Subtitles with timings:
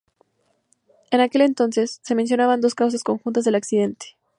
[1.11, 4.15] En aquel entonces, se mencionaban dos causas conjuntas del accidente.